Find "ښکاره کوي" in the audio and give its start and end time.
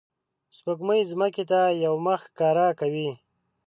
2.29-3.09